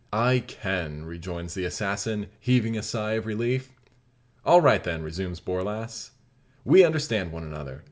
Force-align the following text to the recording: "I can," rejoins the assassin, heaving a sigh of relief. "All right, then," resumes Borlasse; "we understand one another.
"I 0.11 0.39
can," 0.39 1.05
rejoins 1.05 1.53
the 1.53 1.63
assassin, 1.65 2.25
heaving 2.39 2.75
a 2.75 2.81
sigh 2.81 3.11
of 3.11 3.27
relief. 3.27 3.69
"All 4.43 4.59
right, 4.59 4.83
then," 4.83 5.03
resumes 5.03 5.39
Borlasse; 5.39 6.09
"we 6.65 6.83
understand 6.83 7.31
one 7.31 7.43
another. 7.43 7.79